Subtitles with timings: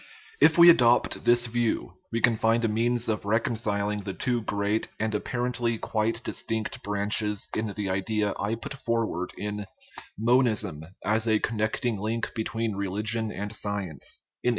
[0.41, 4.41] If we adopt this view, we can find a means of reconcil ing the two
[4.41, 9.67] great and apparently quite distinct branch es in the idea I put forward in
[10.17, 14.49] "Monism, as a Con necting Link between Religion and Science," in 1892.